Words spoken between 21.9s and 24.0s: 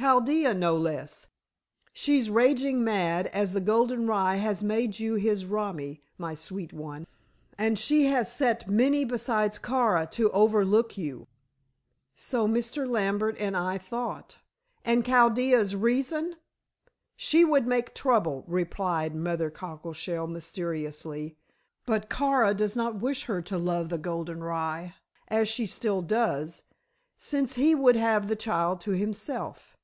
Kara does not wish her to love the